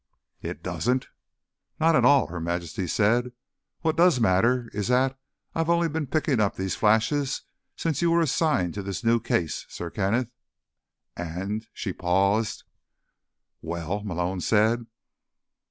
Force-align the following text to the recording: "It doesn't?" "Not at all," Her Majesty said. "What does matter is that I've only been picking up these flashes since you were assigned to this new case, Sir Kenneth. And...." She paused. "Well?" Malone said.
"It 0.41 0.63
doesn't?" 0.63 1.09
"Not 1.79 1.95
at 1.95 2.03
all," 2.03 2.25
Her 2.25 2.39
Majesty 2.39 2.87
said. 2.87 3.33
"What 3.81 3.97
does 3.97 4.19
matter 4.19 4.67
is 4.73 4.87
that 4.87 5.15
I've 5.53 5.69
only 5.69 5.87
been 5.89 6.07
picking 6.07 6.39
up 6.39 6.55
these 6.55 6.73
flashes 6.73 7.43
since 7.75 8.01
you 8.01 8.09
were 8.09 8.21
assigned 8.21 8.73
to 8.73 8.81
this 8.81 9.03
new 9.03 9.19
case, 9.19 9.67
Sir 9.69 9.91
Kenneth. 9.91 10.31
And...." 11.15 11.67
She 11.71 11.93
paused. 11.93 12.63
"Well?" 13.61 14.01
Malone 14.03 14.41
said. 14.41 14.87